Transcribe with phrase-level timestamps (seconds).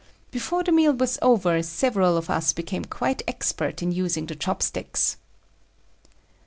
[0.31, 5.17] Before the meal was over several of us became quite expert in using the chopsticks.